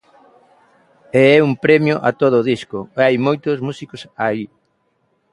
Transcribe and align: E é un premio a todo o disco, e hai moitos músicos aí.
E 1.21 1.21
é 1.35 1.37
un 1.47 1.53
premio 1.65 1.95
a 2.07 2.11
todo 2.21 2.35
o 2.39 2.47
disco, 2.53 2.79
e 2.83 2.85
hai 3.05 3.15
moitos 3.27 3.57
músicos 3.67 4.01
aí. 4.25 4.45